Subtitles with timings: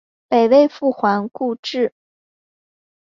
[0.27, 1.93] 北魏复还故治。